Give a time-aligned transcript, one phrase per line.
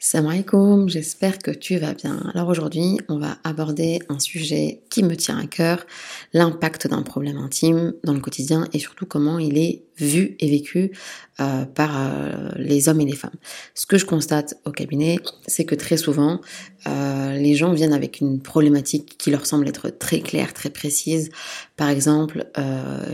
[0.00, 2.30] Salam j'espère que tu vas bien.
[2.32, 5.84] Alors aujourd'hui, on va aborder un sujet qui me tient à cœur,
[6.32, 10.92] l'impact d'un problème intime dans le quotidien et surtout comment il est vu et vécu
[11.40, 13.34] euh, par euh, les hommes et les femmes.
[13.74, 16.40] Ce que je constate au cabinet, c'est que très souvent,
[16.86, 21.30] euh, les gens viennent avec une problématique qui leur semble être très claire, très précise.
[21.76, 22.46] Par exemple,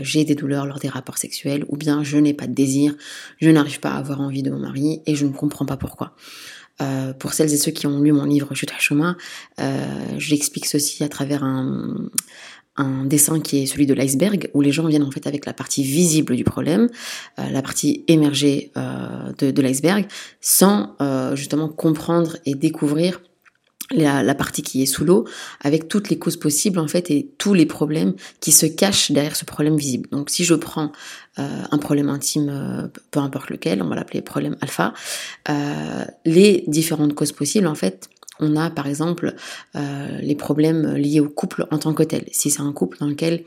[0.01, 2.95] j'ai des douleurs lors des rapports sexuels ou bien je n'ai pas de désir,
[3.41, 6.15] je n'arrive pas à avoir envie de mon mari et je ne comprends pas pourquoi.
[6.81, 9.15] Euh, pour celles et ceux qui ont lu mon livre Chute à chemin,
[9.59, 9.85] euh,
[10.17, 12.09] j'explique ceci à travers un,
[12.77, 15.53] un dessin qui est celui de l'iceberg, où les gens viennent en fait avec la
[15.53, 16.89] partie visible du problème,
[17.39, 20.05] euh, la partie émergée euh, de, de l'iceberg,
[20.41, 23.21] sans euh, justement comprendre et découvrir
[23.91, 25.25] la, la, partie qui est sous l'eau,
[25.61, 29.35] avec toutes les causes possibles en fait et tous les problèmes qui se cachent derrière
[29.35, 30.09] ce problème visible.
[30.11, 30.91] Donc si je prends
[31.37, 34.93] euh, un problème intime, euh, peu importe lequel, on va l'appeler problème alpha,
[35.49, 39.33] euh, les différentes causes possibles en fait, on a par exemple
[39.73, 42.25] les problèmes liés au couple en tant que tel.
[42.33, 43.45] Si c'est un couple dans lequel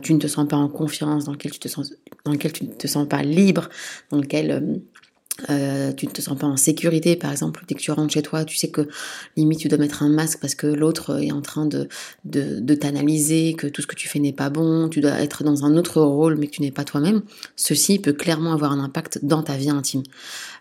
[0.00, 1.92] tu ne te sens pas en confiance, dans lequel tu te sens,
[2.24, 3.68] dans lequel tu ne te sens pas libre,
[4.10, 4.80] dans lequel
[5.50, 8.22] euh, tu ne te sens pas en sécurité, par exemple, dès que tu rentres chez
[8.22, 8.88] toi, tu sais que
[9.36, 11.88] limite tu dois mettre un masque parce que l'autre est en train de,
[12.24, 15.64] de, t'analyser, que tout ce que tu fais n'est pas bon, tu dois être dans
[15.64, 17.22] un autre rôle mais que tu n'es pas toi-même.
[17.56, 20.02] Ceci peut clairement avoir un impact dans ta vie intime.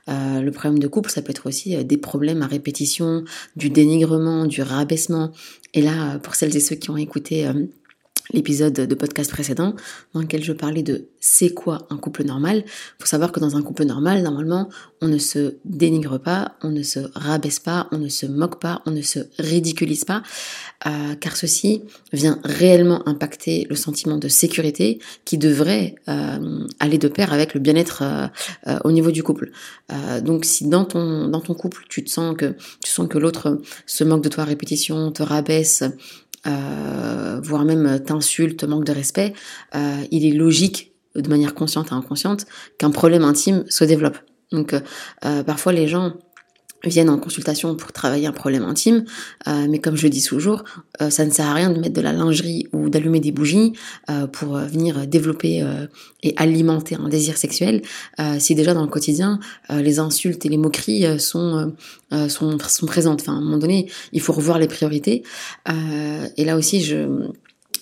[0.09, 3.23] Euh, le problème de couple, ça peut être aussi euh, des problèmes à répétition,
[3.55, 5.31] du dénigrement, du rabaissement.
[5.73, 7.53] Et là, pour celles et ceux qui ont écouté euh,
[8.33, 9.75] l'épisode de podcast précédent
[10.13, 12.63] dans lequel je parlais de c'est quoi un couple normal.
[12.99, 14.69] Faut savoir que dans un couple normal, normalement,
[15.01, 18.81] on ne se dénigre pas, on ne se rabaisse pas, on ne se moque pas,
[18.85, 20.23] on ne se ridiculise pas,
[20.87, 21.83] euh, car ceci
[22.13, 27.59] vient réellement impacter le sentiment de sécurité qui devrait euh, aller de pair avec le
[27.59, 28.03] bien-être
[28.67, 29.51] euh, au niveau du couple.
[30.23, 33.59] Donc si dans ton dans ton couple tu te sens que tu sens que l'autre
[33.85, 35.83] se moque de toi à répétition, te rabaisse,
[36.47, 39.33] euh, voire même t'insulte, manque de respect,
[39.75, 42.45] euh, il est logique, de manière consciente et inconsciente,
[42.77, 44.17] qu'un problème intime se développe.
[44.51, 46.13] Donc euh, parfois les gens
[46.83, 49.05] viennent en consultation pour travailler un problème intime,
[49.47, 50.63] euh, mais comme je le dis toujours,
[51.01, 53.73] euh, ça ne sert à rien de mettre de la lingerie ou d'allumer des bougies
[54.09, 55.63] euh, pour venir développer
[56.23, 57.81] et alimenter un désir sexuel,
[58.39, 59.39] si déjà dans le quotidien
[59.69, 61.73] les insultes et les moqueries sont,
[62.29, 63.21] sont sont présentes.
[63.21, 65.23] Enfin, à un moment donné, il faut revoir les priorités.
[66.37, 67.07] et là aussi, je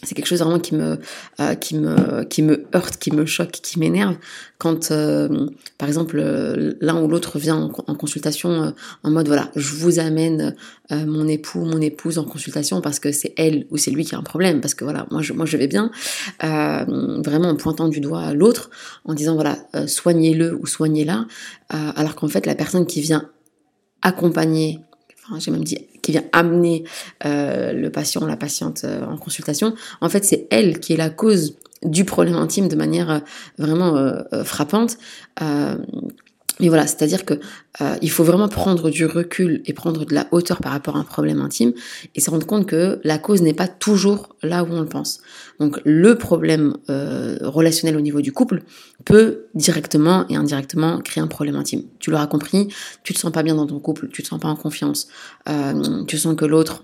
[0.04, 0.98] c'est quelque chose vraiment qui me
[1.40, 4.16] euh, qui me qui me heurte, qui me choque, qui m'énerve.
[4.58, 8.74] Quand euh, par exemple euh, l'un ou l'autre vient en, consultation
[9.04, 10.56] en mode voilà, je vous amène
[10.92, 14.18] mon époux, mon épouse en consultation parce que c'est elle ou c'est lui qui a
[14.18, 15.92] un problème parce que voilà, moi je moi je vais bien
[16.42, 18.70] vraiment en pointant du doigt l'autre
[19.06, 19.58] en disant voilà,
[19.88, 21.26] soignez-le ou soignez-la
[21.70, 23.30] alors qu'en fait la personne qui vient
[24.02, 24.80] accompagner
[25.38, 26.84] j'ai même dit qui vient amener
[27.26, 31.10] euh, le patient, la patiente euh, en consultation, en fait c'est elle qui est la
[31.10, 33.20] cause du problème intime de manière euh,
[33.58, 33.96] vraiment
[34.44, 34.98] frappante.
[36.60, 37.36] Mais voilà, c'est-à-dire que
[37.82, 41.00] euh, il faut vraiment prendre du recul et prendre de la hauteur par rapport à
[41.00, 41.74] un problème intime
[42.16, 45.22] et se rendre compte que la cause n'est pas toujours là où on le pense.
[45.60, 48.64] Donc le problème euh, relationnel au niveau du couple
[49.06, 51.84] peut directement et indirectement créer un problème intime.
[52.00, 52.68] Tu l'auras compris,
[53.04, 55.08] tu te sens pas bien dans ton couple, tu te sens pas en confiance,
[55.48, 56.84] euh, tu sens que l'autre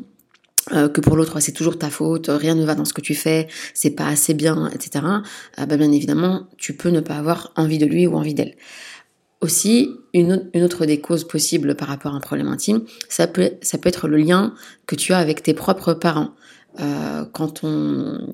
[0.72, 3.48] que pour l'autre c'est toujours ta faute, rien ne va dans ce que tu fais,
[3.76, 5.06] c'est pas assez bien, etc.
[5.60, 8.56] Euh, bah, bien évidemment, tu peux ne pas avoir envie de lui ou envie d'elle.
[9.46, 13.52] Aussi, une, autre des causes possibles par rapport à un problème intime, ça peut,
[13.84, 14.56] être le lien
[14.88, 16.32] que tu as avec tes propres parents.
[16.80, 18.34] Euh, quand on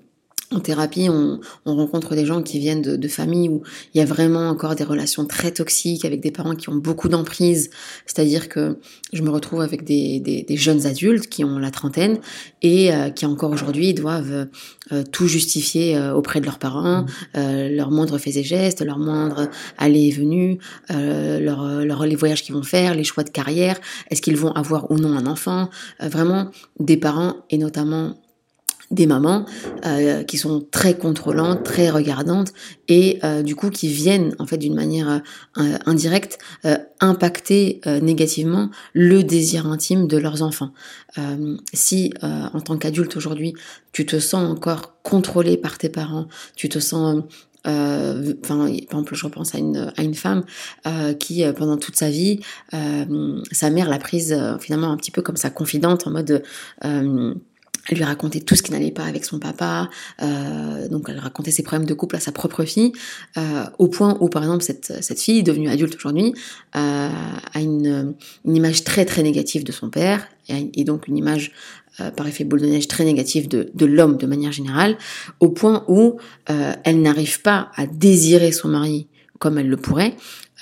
[0.51, 3.63] en thérapie, on, rencontre des gens qui viennent de, familles où
[3.93, 7.07] il y a vraiment encore des relations très toxiques avec des parents qui ont beaucoup
[7.07, 7.69] d'emprise.
[8.05, 8.77] C'est-à-dire que
[9.13, 12.19] je me retrouve avec des, jeunes adultes qui ont la trentaine
[12.61, 14.47] et euh, qui encore aujourd'hui doivent
[14.91, 19.47] euh, tout justifier euh, auprès de leurs parents, leurs moindres faits et gestes, leurs moindres
[19.77, 20.59] allées et venues,
[20.89, 24.97] leur, les voyages qu'ils vont faire, les choix de carrière, est-ce qu'ils vont avoir ou
[24.97, 25.69] non un enfant?
[25.99, 26.49] vraiment
[26.79, 28.15] des parents et notamment
[28.91, 29.45] des mamans
[29.85, 32.53] euh, qui sont très contrôlantes, très regardantes
[32.87, 35.21] et euh, du coup qui viennent en fait d'une manière
[35.57, 36.37] euh, indirecte
[36.99, 40.71] impacter négativement le désir intime de leurs enfants.
[41.73, 43.53] si en tant qu'adulte aujourd'hui
[43.91, 47.23] tu te sens encore contrôlé par tes parents, tu te sens
[47.65, 50.43] enfin par exemple je repense à une à une femme
[51.19, 52.39] qui pendant toute sa vie
[52.71, 56.43] sa mère l'a prise finalement un petit peu comme sa confidente en mode
[57.89, 59.89] elle lui racontait tout ce qui n'allait pas avec son papa,
[60.21, 62.91] euh, donc elle racontait ses problèmes de couple à sa propre fille,
[63.37, 66.33] euh, au point où par exemple cette, cette fille, devenue adulte aujourd'hui,
[66.75, 67.09] euh,
[67.53, 68.13] a une,
[68.45, 71.51] image très très négative de son père, et, donc une image
[72.15, 74.97] par effet boule de neige très négative de, de l'homme de manière générale,
[75.39, 79.07] au point où elle n'arrive pas à désirer son mari
[79.39, 80.15] comme elle le pourrait,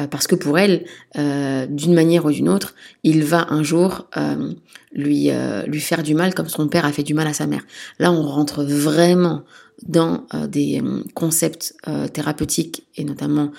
[0.07, 0.85] parce que pour elle,
[1.17, 4.53] euh, d'une manière ou d'une autre, il va un jour euh,
[4.91, 5.29] lui,
[5.67, 7.61] lui faire du mal comme son père a fait du mal à sa mère.
[7.99, 9.43] Là, on rentre vraiment
[9.83, 10.81] dans des
[11.13, 11.75] concepts
[12.11, 13.51] thérapeutiques et notamment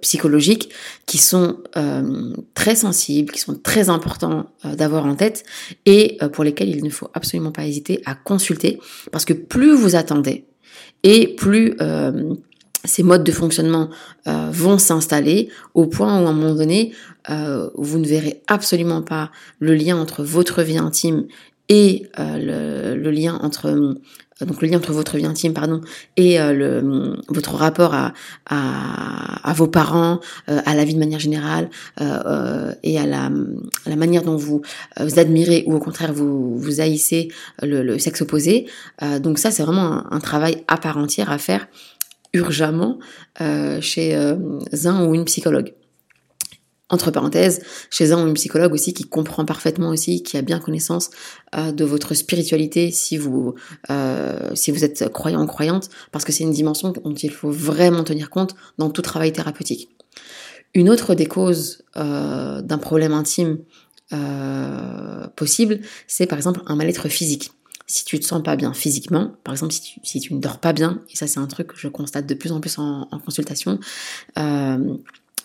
[0.00, 0.70] psychologiques
[1.06, 1.58] qui sont
[2.54, 5.44] très sensibles, qui sont très importants d'avoir en tête
[5.86, 8.80] et pour lesquels il ne faut absolument pas hésiter à consulter
[9.12, 10.44] parce que plus vous attendez
[11.04, 11.76] et plus
[12.86, 13.90] ces modes de fonctionnement
[14.26, 16.92] euh, vont s'installer au point où à un moment donné,
[17.30, 21.26] euh, vous ne verrez absolument pas le lien entre votre vie intime
[21.68, 23.96] et euh, le, lien entre
[24.40, 25.80] donc le lien entre votre vie intime pardon
[26.16, 28.12] et le, votre rapport à,
[28.46, 31.68] à, vos parents, à la vie de manière générale
[31.98, 33.30] et à la,
[33.86, 34.62] la manière dont vous,
[35.00, 38.66] vous admirez ou au contraire vous, vous haïssez le, sexe opposé.
[39.20, 41.66] donc ça c'est vraiment un, un, travail à part entière à faire
[42.36, 42.98] urgemment
[43.40, 44.36] euh, chez euh,
[44.84, 45.74] un ou une psychologue.
[46.88, 50.60] Entre parenthèses, chez un ou une psychologue aussi qui comprend parfaitement aussi, qui a bien
[50.60, 51.10] connaissance
[51.56, 53.54] euh, de votre spiritualité si vous
[54.54, 58.04] si vous êtes croyant ou croyante, parce que c'est une dimension dont il faut vraiment
[58.04, 59.88] tenir compte dans tout travail thérapeutique.
[60.74, 63.58] Une autre des causes d'un problème intime
[65.34, 67.50] possible, c'est par exemple un mal-être physique
[67.86, 69.72] si tu te sens pas bien physiquement, par exemple
[70.02, 72.34] si tu, ne dors pas bien, et ça c'est un truc que je constate de
[72.34, 73.78] plus en plus en, consultation,
[74.38, 74.96] euh,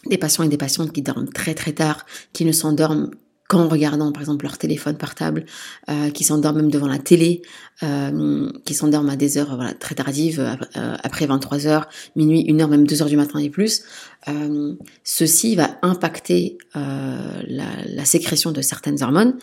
[0.08, 3.12] des patients et des patientes qui dorment très très tard, qui ne s'endorment
[3.52, 5.44] qu'en regardant par exemple leur téléphone portable,
[5.90, 7.42] euh, qui s'endorment même devant la télé,
[7.84, 12.70] euh, qui s'endorment à des heures très tardives, euh, après 23 heures, minuit, 1 heure,
[12.70, 13.84] même 2 heures du matin et plus,
[14.30, 19.36] euh, ceci va impacter euh, la, la, sécrétion de certaines hormones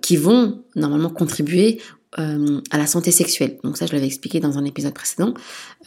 [0.00, 1.82] qui vont normalement contribuer
[2.16, 3.58] à la santé sexuelle.
[3.64, 5.34] Donc ça, je l'avais expliqué dans un épisode précédent.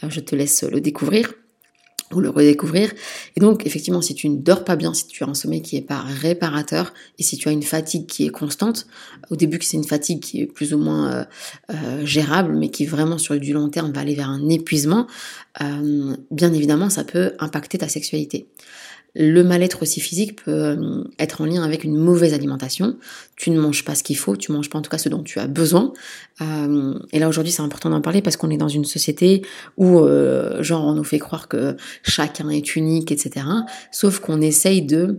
[0.08, 1.32] je te laisse le découvrir
[2.14, 2.92] ou le redécouvrir.
[3.36, 5.76] Et donc, effectivement, si tu ne dors pas bien, si tu as un sommeil qui
[5.76, 8.86] est pas réparateur, et si tu as une fatigue qui est constante,
[9.30, 11.24] au début que c'est une fatigue qui est plus ou moins euh,
[11.70, 15.06] euh, gérable, mais qui vraiment sur du long terme va aller vers un épuisement,
[15.60, 18.46] euh, bien évidemment, ça peut impacter ta sexualité.
[19.14, 22.96] Le mal-être aussi physique peut euh, être en lien avec une mauvaise alimentation.
[23.36, 25.22] Tu ne manges pas ce qu'il faut, tu manges pas en tout cas ce dont
[25.22, 25.92] tu as besoin.
[26.40, 29.42] Euh, et là aujourd'hui c'est important d'en parler parce qu'on est dans une société
[29.76, 33.46] où euh, genre on nous fait croire que chacun est unique, etc.
[33.90, 35.18] Sauf qu'on essaye de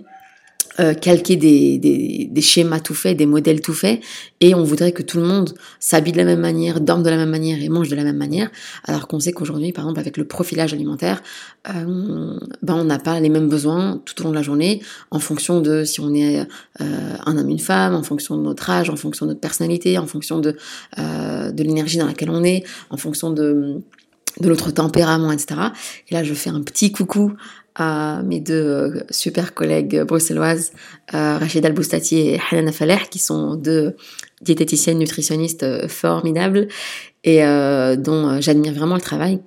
[0.80, 4.02] euh, calquer des, des, des, schémas tout faits, des modèles tout faits,
[4.42, 7.18] et on voudrait que tout le monde s'habille de la même manière, dorme de la
[7.18, 8.50] même manière et mange de la même manière,
[8.86, 11.22] alors qu'on sait qu'aujourd'hui, par exemple, avec le profilage alimentaire,
[11.70, 14.82] euh, ben on n'a pas les mêmes besoins tout au long de la journée,
[15.12, 16.46] en fonction de si on est euh,
[17.26, 20.08] un homme, une femme, en fonction de notre âge, en fonction de notre personnalité, en
[20.08, 20.58] fonction de,
[20.98, 23.82] euh, de l'énergie dans laquelle on est, en fonction de
[24.40, 25.60] de notre tempérament, etc.
[26.10, 27.34] Et là, je fais un petit coucou
[27.76, 30.72] à mes deux euh, super collègues bruxelloises,
[31.14, 33.96] euh, Rachida Al-Boustati et Hanan Faleh, qui sont deux
[34.42, 36.68] diététiciennes nutritionnistes euh, formidables
[37.24, 37.40] et
[37.98, 39.40] dont j'admire vraiment le travail.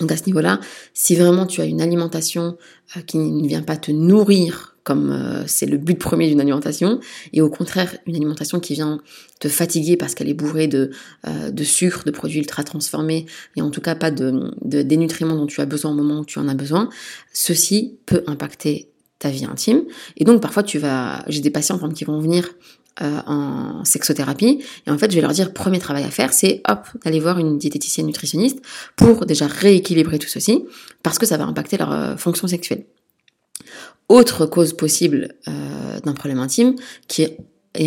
[0.00, 0.58] Donc à ce niveau-là,
[0.94, 2.58] si vraiment tu as une alimentation
[3.06, 6.98] qui ne vient pas te nourrir comme euh, c'est le but premier d'une alimentation,
[7.34, 9.02] et au contraire une alimentation qui vient
[9.38, 10.92] te fatiguer parce qu'elle est bourrée de,
[11.26, 14.96] euh, de sucre, de produits ultra transformés, et en tout cas pas de, de, des
[14.96, 16.88] nutriments dont tu as besoin au moment où tu en as besoin,
[17.34, 19.82] ceci peut impacter ta vie intime.
[20.16, 22.48] Et donc parfois tu vas, j'ai des patients qui vont venir
[23.02, 24.64] euh, en sexothérapie.
[24.86, 27.38] Et en fait, je vais leur dire, premier travail à faire, c'est hop, d'aller voir
[27.38, 28.58] une diététicienne nutritionniste
[28.96, 30.64] pour déjà rééquilibrer tout ceci,
[31.02, 32.84] parce que ça va impacter leur fonction sexuelle.
[34.08, 36.76] Autre cause possible euh, d'un problème intime
[37.08, 37.38] qui est,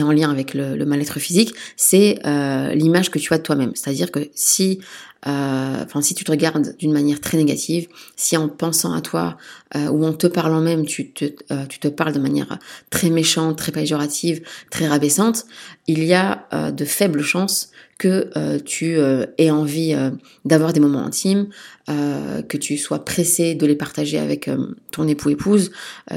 [0.02, 3.72] en lien avec le, mal-être physique, c'est euh, l'image que tu as de toi-même.
[3.76, 4.80] C'est-à-dire que si
[5.24, 9.38] enfin si tu te regardes d'une manière très négative, si en pensant à toi
[9.76, 11.26] ou en te parlant même, tu te,
[11.66, 12.58] tu te parles de manière
[12.90, 15.46] très méchante, très péjorative, très rabaissante,
[15.88, 20.10] il y a de faibles chances que euh, tu euh, aies envie euh,
[20.44, 21.50] d'avoir des moments intimes,
[21.88, 24.50] que tu sois pressé de les partager avec
[24.92, 25.72] ton époux-épouse,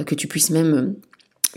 [0.06, 0.94] que tu puisses même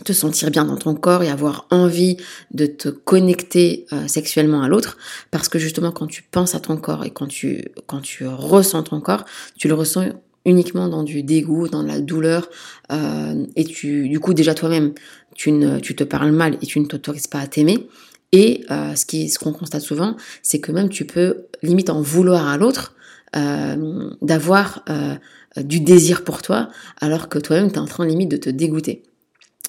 [0.04, 2.18] te sentir bien dans ton corps et avoir envie
[2.52, 4.98] de te connecter sexuellement à l'autre
[5.32, 8.84] parce que justement quand tu penses à ton corps et quand tu quand tu ressens
[8.84, 9.26] ton corps
[9.58, 10.10] tu le ressens
[10.46, 12.50] uniquement dans du dégoût dans la douleur
[12.92, 14.94] et tu du coup déjà toi-même
[15.36, 17.88] tu ne tu te parles mal et tu ne t'autorises pas à t'aimer
[18.32, 22.02] et euh, ce qui, ce qu'on constate souvent, c'est que même tu peux limite en
[22.02, 22.94] vouloir à l'autre
[23.36, 25.16] euh, d'avoir euh,
[25.58, 29.04] du désir pour toi, alors que toi-même tu es en train limite de te dégoûter.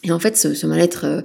[0.05, 1.23] Et en fait, ce, mal-être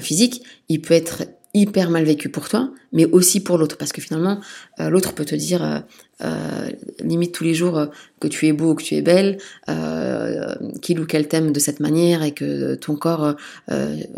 [0.00, 1.24] physique, il peut être
[1.54, 4.40] hyper mal vécu pour toi, mais aussi pour l'autre, parce que finalement,
[4.78, 5.84] l'autre peut te dire
[7.02, 7.88] limite tous les jours
[8.20, 9.38] que tu es beau ou que tu es belle,
[10.80, 13.34] qu'il ou qu'elle t'aime de cette manière et que ton corps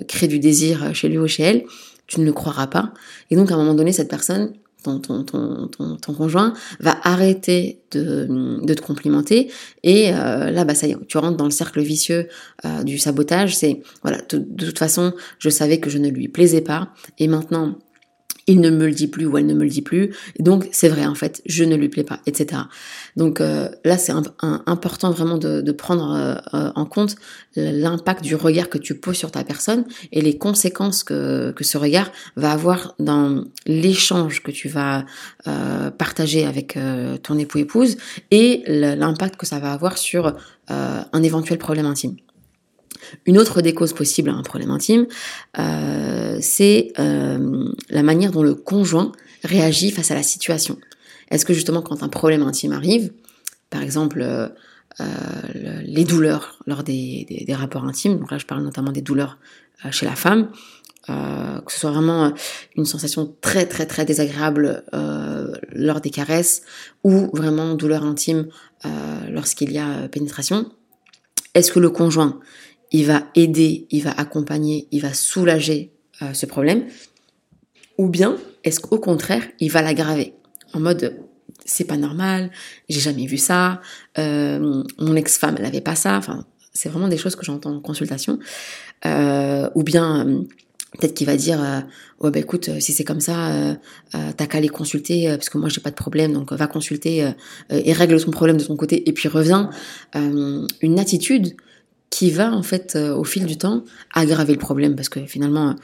[0.07, 1.65] crée du désir chez lui ou chez elle
[2.07, 2.93] tu ne le croiras pas.
[3.31, 4.53] Et donc à un moment donné, cette personne,
[4.85, 9.50] ton, ton, ton, ton, conjoint, va arrêter de, de te complimenter.
[9.83, 12.29] Et euh, là, bah, ça y est, tu rentres dans le cercle vicieux
[12.64, 13.57] euh, du sabotage.
[13.57, 16.91] C'est, voilà, de, de toute façon, je savais que je ne lui plaisais pas.
[17.19, 17.79] Et maintenant,
[18.47, 20.15] il ne me le dit plus ou elle ne me le dit plus.
[20.39, 22.63] donc c'est vrai en fait, je ne lui plais pas, etc.
[23.17, 24.13] Donc euh, là c'est
[24.67, 27.17] important vraiment de, prendre euh, euh, en compte
[27.57, 31.79] l'impact du regard que tu poses sur ta personne et les conséquences que, que ce
[31.79, 35.05] regard va avoir dans l'échange que tu vas
[35.99, 36.79] partager avec
[37.23, 37.97] ton époux épouse
[38.31, 40.35] et l'impact que ça va avoir sur
[40.69, 42.17] un éventuel problème intime.
[43.27, 45.07] Une autre des causes possibles à un problème intime,
[45.59, 50.79] euh, c'est euh, la manière dont le conjoint réagit face à la situation.
[51.31, 53.13] Est-ce que justement quand un problème intime arrive,
[53.71, 54.49] par exemple euh,
[55.85, 59.39] les douleurs lors des, rapports intimes, donc là je parle notamment des douleurs
[59.91, 60.51] chez la femme,
[61.07, 62.33] que ce soit vraiment
[62.77, 64.85] une sensation très très très désagréable
[65.73, 66.63] lors des caresses
[67.03, 68.47] ou vraiment douleur intime
[69.29, 70.71] lorsqu'il y a pénétration,
[71.55, 72.41] est-ce que le conjoint
[72.95, 75.91] il va aider, il va accompagner, il va soulager
[76.23, 76.85] euh, ce problème.
[77.99, 80.35] Ou bien est-ce qu'au contraire, il va l'aggraver
[80.73, 81.17] en mode
[81.67, 82.51] c'est pas normal,
[82.89, 83.81] j'ai jamais vu ça,
[84.19, 87.81] euh, mon ex-femme elle avait pas ça, enfin c'est vraiment des choses que j'entends en
[87.81, 88.39] consultation.
[89.07, 90.45] Euh, ou bien
[90.93, 91.59] peut-être qu'il va dire
[92.21, 93.77] ouais bah écoute si c'est comme ça
[94.13, 97.33] t'as qu'à aller consulter parce que moi j'ai pas de problème donc va consulter
[97.71, 99.09] et règle ton problème de ton côté.
[99.09, 99.71] Et puis reviens.
[100.15, 101.57] Une attitude
[102.14, 105.75] qui va en fait euh, au fil du temps aggraver le problème parce que finalement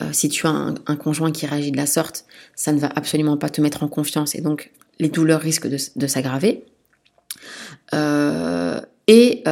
[0.00, 3.36] euh, si tu as un, conjoint qui réagit de la sorte, ça ne va absolument
[3.36, 4.70] pas te mettre en confiance et donc
[5.00, 6.64] les douleurs risquent de, s'aggraver.
[7.92, 9.42] Euh, et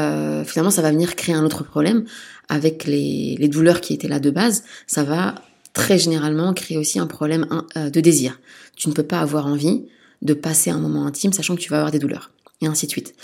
[0.44, 2.04] finalement, ça va venir créer un autre problème
[2.48, 4.62] avec les, les, douleurs qui étaient là de base.
[4.86, 5.34] Ça va
[5.72, 8.38] très généralement créer aussi un problème de désir.
[8.76, 9.86] Tu ne peux pas avoir envie
[10.22, 12.30] de passer un moment intime sachant que tu vas avoir des douleurs
[12.60, 13.14] et ainsi de suite.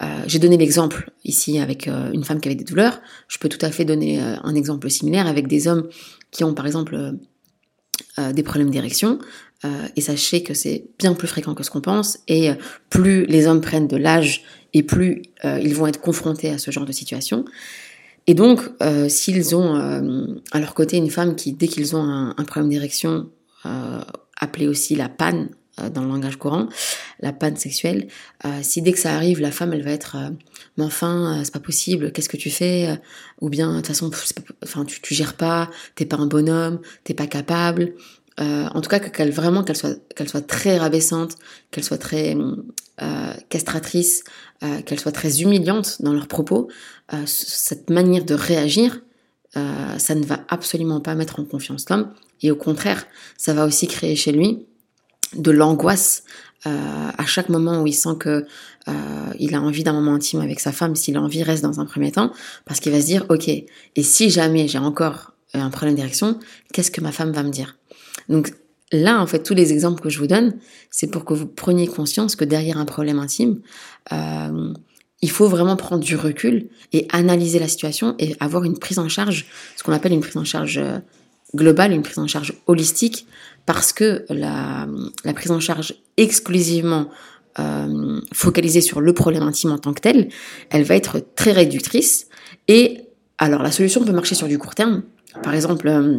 [0.00, 3.00] Euh, j'ai donné l'exemple ici avec euh, une femme qui avait des douleurs.
[3.28, 5.88] Je peux tout à fait donner euh, un exemple similaire avec des hommes
[6.30, 7.14] qui ont par exemple
[8.34, 9.18] des problèmes d'érection.
[9.96, 12.18] et sachez que c'est bien plus fréquent que ce qu'on pense.
[12.26, 12.50] Et
[12.88, 16.86] plus les hommes prennent de l'âge et plus ils vont être confrontés à ce genre
[16.86, 17.44] de situation.
[18.26, 18.60] Et donc,
[19.08, 19.74] s'ils ont
[20.52, 23.28] à leur côté une femme qui, dès qu'ils ont un, un problème d'érection,
[24.40, 25.50] appelé aussi la panne
[25.90, 26.68] dans le langage courant,
[27.20, 28.08] la panne sexuelle.
[28.44, 30.30] Euh, si dès que ça arrive, la femme, elle va être, euh,
[30.76, 33.00] mais enfin, c'est pas possible, qu'est-ce que tu fais
[33.40, 34.10] Ou bien, de toute façon,
[34.62, 37.94] enfin, tu, tu gères pas, t'es pas un bonhomme, t'es pas capable.
[38.38, 41.36] en tout cas, qu'elle vraiment qu'elle soit, qu'elle soit très rabaissante,
[41.70, 42.36] qu'elle soit très
[43.48, 44.24] castratrice,
[44.86, 46.68] qu'elle soit très humiliante dans leurs propos.
[47.26, 49.02] cette manière de réagir,
[49.54, 52.12] ça ne va absolument pas mettre en confiance l'homme.
[52.40, 54.66] Et au contraire, ça va aussi créer chez lui
[55.34, 56.24] de l'angoisse
[56.66, 58.46] euh, à chaque moment où il sent que
[58.88, 58.92] euh,
[59.40, 61.86] il a envie d'un moment intime avec sa femme, s'il a envie reste dans un
[61.86, 62.32] premier temps,
[62.66, 63.66] parce qu'il va se dire ok, et
[64.02, 66.38] si jamais j'ai encore un problème d'érection,
[66.72, 67.76] qu'est-ce que ma femme va me dire?
[68.28, 68.52] Donc
[68.92, 70.54] là, en fait, tous les exemples que je vous donne,
[70.90, 73.60] c'est pour que vous preniez conscience que derrière un problème intime,
[74.12, 74.72] euh,
[75.20, 79.08] il faut vraiment prendre du recul et analyser la situation et avoir une prise en
[79.08, 79.46] charge,
[79.76, 80.80] ce qu'on appelle une prise en charge
[81.54, 83.26] globale, une prise en charge holistique,
[83.66, 84.86] parce que la,
[85.34, 87.08] prise en charge exclusivement
[87.58, 90.28] euh, focalisée sur le problème intime en tant que tel,
[90.70, 92.28] elle va être très réductrice.
[92.68, 93.02] Et
[93.38, 95.02] alors la solution peut marcher sur du court terme.
[95.42, 96.18] Par exemple, euh,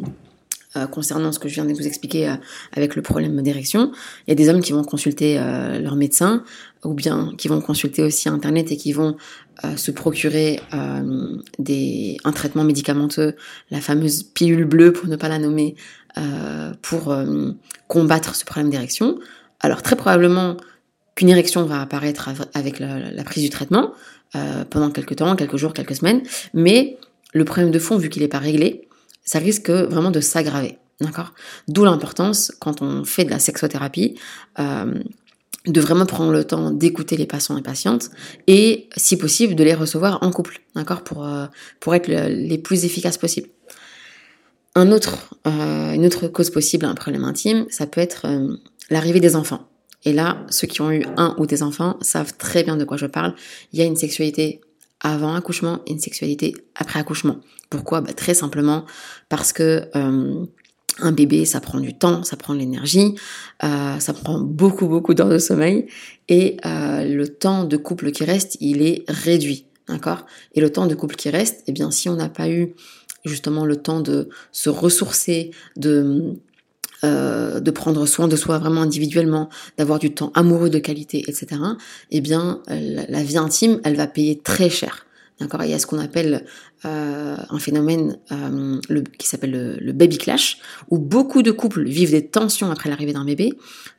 [0.76, 2.34] euh, concernant ce que je viens de vous expliquer
[2.72, 3.92] avec le problème d'érection.
[4.26, 5.36] Il y a des hommes qui vont consulter
[5.80, 6.44] leur médecin
[6.84, 9.16] ou bien qui vont consulter aussi Internet et qui vont
[9.76, 13.36] se procurer un traitement médicamenteux,
[13.70, 15.76] la fameuse pilule bleue pour ne pas la nommer,
[16.82, 17.16] pour
[17.88, 19.20] combattre ce problème d'érection.
[19.60, 20.58] Alors très probablement
[21.16, 23.94] qu'une érection va apparaître avec la, prise du traitement
[24.70, 26.22] pendant quelques temps, quelques jours, quelques semaines,
[26.54, 26.98] mais
[27.34, 28.88] le problème de fond, vu qu'il n'est pas réglé,
[29.26, 30.78] ça risque vraiment de s'aggraver.
[31.02, 31.34] D'accord?
[31.68, 34.16] D'où l'importance, quand on fait de la sexothérapie,
[34.60, 34.94] euh,
[35.66, 38.10] de vraiment prendre le temps d'écouter les patients et patientes
[38.48, 41.04] et, si possible, de les recevoir en couple, d'accord?
[41.04, 41.46] Pour, euh,
[41.80, 43.50] pour être les plus efficaces possibles.
[44.76, 48.26] Un autre, euh, une autre cause possible à un problème intime, ça peut être
[48.90, 49.68] l'arrivée des enfants.
[50.06, 52.98] Et là, ceux qui ont eu un ou des enfants savent très bien de quoi
[52.98, 53.36] je parle.
[53.72, 54.62] Il y a une sexualité
[55.00, 57.38] avant accouchement et une sexualité après accouchement.
[57.70, 58.02] Pourquoi?
[58.02, 58.86] Bah, Très simplement
[59.30, 60.46] parce que euh,
[61.00, 63.16] un bébé, ça prend du temps, ça prend de l'énergie,
[63.64, 65.88] euh, ça prend beaucoup, beaucoup d'heures de sommeil,
[66.30, 70.26] et euh, le temps de couple qui reste, il est réduit, d'accord?
[70.54, 72.76] Et le temps de couple qui reste, eh bien, si on n'a pas eu
[73.26, 76.36] justement le temps de se ressourcer, de
[77.04, 81.60] euh, de prendre soin de soi vraiment individuellement, d'avoir du temps amoureux de qualité, etc.,
[82.12, 85.06] eh bien, la, vie intime, elle va payer très cher.
[85.38, 85.62] D'accord?
[85.66, 86.46] Il y a ce qu'on appelle
[86.86, 90.60] euh, un phénomène euh, le, qui s'appelle le, baby clash,
[90.92, 93.52] où beaucoup de couples vivent des tensions après l'arrivée d'un bébé,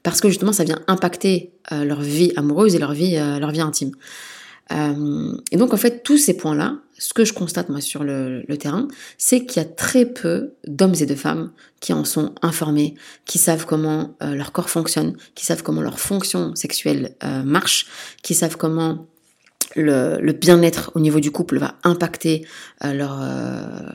[0.02, 3.92] parce que justement, ça vient impacter leur vie amoureuse et leur vie, leur vie intime.
[4.70, 8.88] et donc, en fait, tous ces points-là, ce que je constate moi sur le, terrain,
[9.18, 12.94] c'est qu'il y a très peu d'hommes et de femmes qui en sont informés,
[13.26, 17.86] qui savent comment euh, leur corps fonctionne, qui savent comment leur fonction sexuelle euh, marche,
[18.22, 19.06] qui savent comment
[19.76, 22.46] le, bien-être au niveau du couple va impacter
[22.84, 23.20] euh, leur,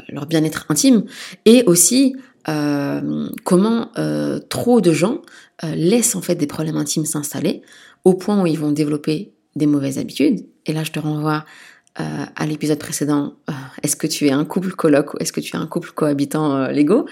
[0.09, 1.05] leur bien-être intime,
[1.45, 2.15] et aussi
[3.43, 3.91] comment
[4.49, 5.21] trop de gens
[5.63, 7.61] laissent en fait des problèmes intimes s'installer
[8.03, 10.47] au point où ils vont développer des mauvaises habitudes.
[10.65, 11.45] Et là, je te renvoie
[11.99, 13.53] euh, à l'épisode précédent, euh,
[13.83, 16.55] est-ce que tu es un couple coloc ou est-ce que tu es un couple cohabitant
[16.55, 17.05] euh, légaux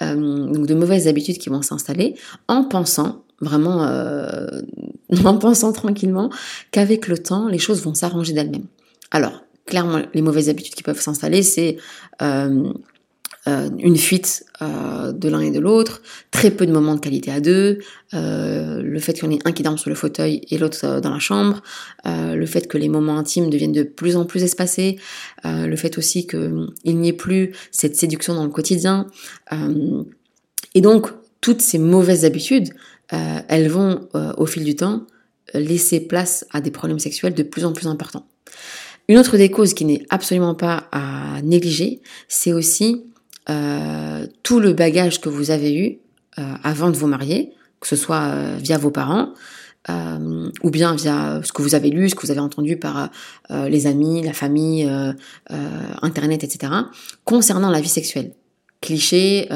[0.00, 2.16] Donc de mauvaises habitudes qui vont s'installer
[2.48, 3.82] en pensant vraiment,
[5.24, 6.30] en pensant tranquillement
[6.72, 8.66] qu'avec le temps, les choses vont s'arranger d'elles-mêmes.
[9.12, 11.76] Alors, clairement, les mauvaises habitudes qui peuvent s'installer, c'est
[13.46, 17.30] euh, une fuite euh, de l'un et de l'autre, très peu de moments de qualité
[17.30, 17.80] à deux,
[18.14, 21.18] euh, le fait en ait un qui dorme sur le fauteuil et l'autre dans la
[21.18, 21.62] chambre,
[22.06, 24.96] le fait que les moments intimes deviennent de plus en plus espacés,
[25.44, 29.08] le fait aussi qu'il n'y ait plus cette séduction dans le quotidien.
[30.74, 31.08] et donc,
[31.40, 32.70] toutes ces mauvaises habitudes,
[33.10, 35.06] elles vont, au fil du temps,
[35.52, 38.26] laisser place à des problèmes sexuels de plus en plus importants.
[39.08, 43.04] Une autre des causes qui n'est absolument pas à négliger, c'est aussi
[43.50, 45.98] euh, tout le bagage que vous avez eu
[46.38, 49.34] euh, avant de vous marier, que ce soit euh, via vos parents,
[50.62, 53.10] ou bien via ce que vous avez lu, ce que vous avez entendu par
[53.50, 54.90] les amis, la famille,
[56.00, 56.72] Internet, etc.,
[57.24, 58.32] concernant la vie sexuelle.
[58.80, 59.46] Cliché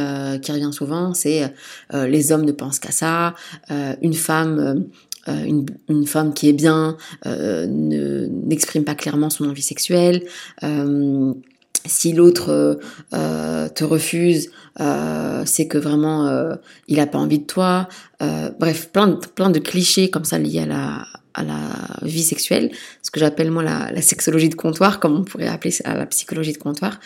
[0.42, 1.51] qui revient souvent, c'est
[1.94, 3.37] les hommes ne pensent qu'à ça,
[3.70, 4.85] une femme...
[5.27, 10.24] Une, une, femme qui est bien n'exprime pas clairement son envie sexuelle,
[11.86, 12.74] si l'autre euh,
[13.14, 16.28] euh, te refuse, euh, c'est que vraiment
[16.86, 17.88] il a pas envie de toi.
[18.20, 21.58] bref, plein de, plein de clichés comme ça liés à la, à la
[22.02, 22.70] vie sexuelle,
[23.02, 26.06] ce que j'appelle moi la, la, sexologie de comptoir, comme on pourrait appeler ça la
[26.06, 27.00] psychologie de comptoir,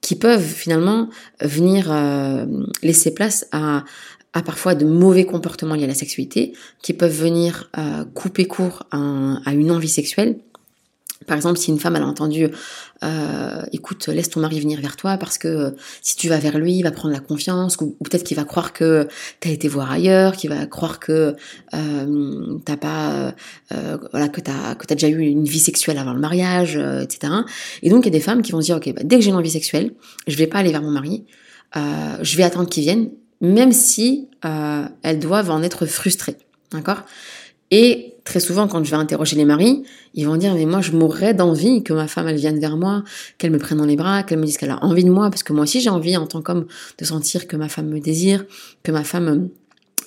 [0.00, 1.08] qui peuvent finalement
[1.40, 1.92] venir
[2.82, 3.84] laisser place à,
[4.32, 7.70] à parfois de mauvais comportements liés à la sexualité, qui peuvent venir
[8.14, 10.36] couper court à, à une envie sexuelle
[11.26, 12.48] par exemple, si une femme a entendu,
[13.04, 15.70] euh, écoute, laisse ton mari venir vers toi parce que euh,
[16.02, 18.72] si tu vas vers lui, il va prendre la confiance, ou, peut-être qu'il va croire
[18.72, 19.08] que
[19.40, 21.34] tu as été voir ailleurs, qu'il va croire que
[21.74, 23.34] euh, t'as pas,
[23.72, 27.32] euh, voilà, que t'as que t'as déjà eu une vie sexuelle avant le mariage, etc.
[27.82, 29.22] Et donc il y a des femmes qui vont se dire, ok, bah, dès que
[29.22, 29.92] j'ai une envie sexuelle,
[30.26, 31.24] je vais pas aller vers mon mari,
[31.74, 34.28] je vais attendre qu'il vienne, même si
[35.02, 36.36] elles doivent en être frustrées,
[36.70, 37.02] d'accord?
[37.70, 39.82] Et très souvent, quand je vais interroger les maris,
[40.14, 43.02] ils vont dire, mais moi, je mourrais d'envie que ma femme, elle vienne vers moi,
[43.38, 45.42] qu'elle me prenne dans les bras, qu'elle me dise qu'elle a envie de moi, parce
[45.42, 46.66] que moi aussi, j'ai envie, en tant qu'homme,
[46.98, 48.44] de sentir que ma femme me désire,
[48.82, 49.48] que ma femme,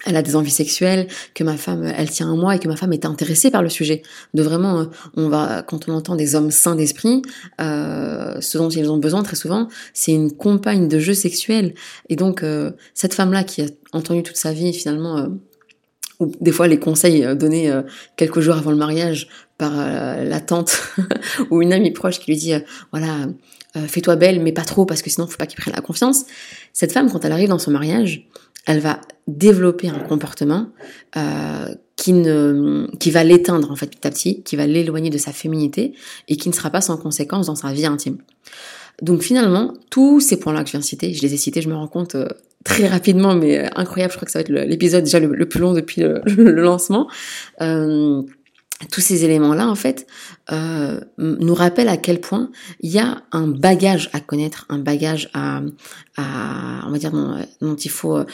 [0.05, 2.75] elle a des envies sexuelles, que ma femme, elle tient à moi et que ma
[2.75, 4.03] femme est intéressée par le sujet.
[4.33, 4.85] De vraiment, euh,
[5.17, 7.23] on va, quand on entend des hommes sains d'esprit,
[7.59, 11.73] euh, ce dont ils ont besoin très souvent, c'est une compagne de jeu sexuel.
[12.09, 15.27] Et donc, euh, cette femme-là qui a entendu toute sa vie, finalement, euh,
[16.19, 17.81] ou des fois les conseils euh, donnés euh,
[18.15, 20.81] quelques jours avant le mariage par euh, la tante
[21.49, 22.53] ou une amie proche qui lui dit
[22.91, 23.27] voilà
[23.87, 26.23] fais-toi belle, mais pas trop parce que sinon faut pas qu'il prenne la confiance.
[26.71, 28.25] Cette femme, quand elle arrive dans son mariage,
[28.65, 30.69] elle va développer un comportement
[31.97, 35.33] qui ne, qui va l'éteindre en fait petit à petit, qui va l'éloigner de sa
[35.33, 35.93] féminité
[36.29, 38.19] et qui ne sera pas sans conséquence dans sa vie intime.
[39.01, 41.67] Donc finalement, tous ces points-là que je viens de citer, je les ai cités, je
[41.67, 42.15] me rends compte
[42.65, 45.71] très rapidement, mais incroyable, je crois que ça va être l'épisode déjà le, plus long
[45.71, 47.07] depuis le, lancement.
[47.61, 48.21] Euh,
[48.91, 50.05] tous ces éléments-là, en fait,
[50.51, 52.51] euh, nous rappellent à quel point
[52.81, 55.61] il y a un bagage à connaître, un bagage à,
[56.17, 57.11] à on va dire,
[57.61, 58.25] dont, il faut euh,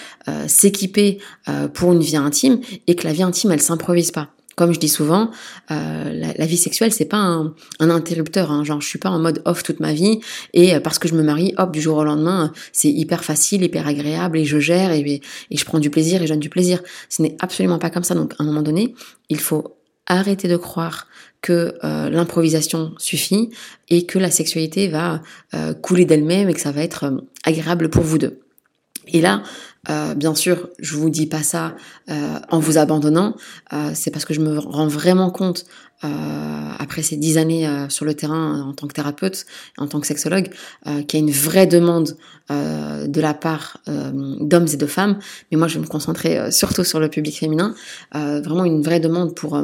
[0.47, 4.29] s'équiper euh, pour une vie intime, et que la vie intime, elle s'improvise pas.
[4.55, 5.31] Comme je dis souvent,
[5.71, 8.51] euh, la, vie sexuelle, c'est pas un, un interrupteur.
[8.51, 10.19] Hein, genre, je suis pas en mode off toute ma vie,
[10.53, 13.87] et parce que je me marie, hop, du jour au lendemain, c'est hyper facile, hyper
[13.87, 16.81] agréable, et je gère, et, et je prends du plaisir, et je donne du plaisir.
[17.09, 18.15] Ce n'est absolument pas comme ça.
[18.15, 18.93] Donc, à un moment donné,
[19.29, 21.07] il faut arrêter de croire
[21.41, 23.49] que euh, l'improvisation suffit
[23.89, 25.21] et que la sexualité va
[25.53, 28.39] euh, couler d'elle-même et que ça va être euh, agréable pour vous deux.
[29.11, 29.43] Et là,
[30.15, 31.75] bien sûr, je vous dis pas ça
[32.07, 33.35] en vous abandonnant,
[33.93, 35.65] c'est parce que je me rends vraiment compte,
[36.03, 39.45] après ces dix années sur le terrain en tant que thérapeute,
[39.77, 40.49] en tant que sexologue,
[41.07, 42.17] qu'il y a une vraie demande
[42.49, 45.19] de la part d'hommes et de femmes,
[45.51, 47.75] mais moi je vais me concentrer surtout sur le public féminin,
[48.13, 49.61] vraiment une vraie demande pour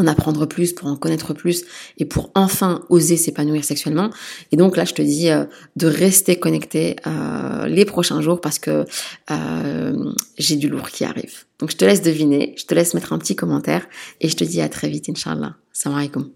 [0.00, 1.64] en apprendre plus, pour en connaître plus
[1.98, 4.10] et pour enfin oser s'épanouir sexuellement.
[4.52, 5.44] Et donc là, je te dis euh,
[5.76, 8.84] de rester connecté euh, les prochains jours parce que
[9.30, 11.44] euh, j'ai du lourd qui arrive.
[11.58, 13.86] Donc je te laisse deviner, je te laisse mettre un petit commentaire
[14.20, 15.56] et je te dis à très vite, Inch'Allah.
[15.72, 16.30] Salam alaikum.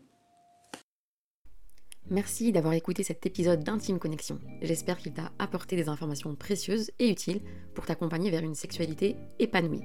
[2.10, 4.38] Merci d'avoir écouté cet épisode d'Intime Connexion.
[4.60, 7.40] J'espère qu'il t'a apporté des informations précieuses et utiles
[7.74, 9.80] pour t'accompagner vers une sexualité épanouie.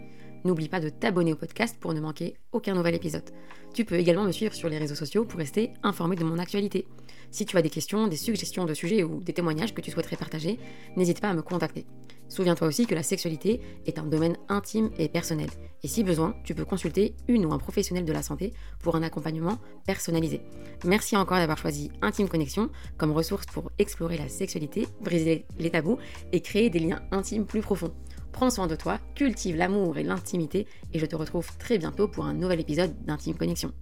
[0.47, 3.29] N'oublie pas de t'abonner au podcast pour ne manquer aucun nouvel épisode.
[3.73, 6.88] Tu peux également me suivre sur les réseaux sociaux pour rester informé de mon actualité.
[7.31, 10.15] Si tu as des questions, des suggestions de sujets ou des témoignages que tu souhaiterais
[10.15, 10.57] partager,
[10.95, 11.86] n'hésite pas à me contacter.
[12.29, 15.49] Souviens-toi aussi que la sexualité est un domaine intime et personnel.
[15.83, 19.03] Et si besoin, tu peux consulter une ou un professionnel de la santé pour un
[19.03, 20.39] accompagnement personnalisé.
[20.86, 25.97] Merci encore d'avoir choisi Intime Connexion comme ressource pour explorer la sexualité, briser les tabous
[26.31, 27.93] et créer des liens intimes plus profonds.
[28.38, 32.26] Prends soin de toi, cultive l'amour et l'intimité et je te retrouve très bientôt pour
[32.26, 33.73] un nouvel épisode d'Intime Connexion.